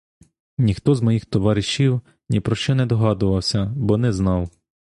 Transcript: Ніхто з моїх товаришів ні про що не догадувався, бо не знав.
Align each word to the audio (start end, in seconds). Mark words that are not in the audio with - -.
Ніхто 0.57 0.95
з 0.95 1.01
моїх 1.01 1.25
товаришів 1.25 2.01
ні 2.29 2.39
про 2.39 2.55
що 2.55 2.75
не 2.75 2.85
догадувався, 2.85 3.73
бо 3.77 3.97
не 3.97 4.13
знав. 4.13 4.49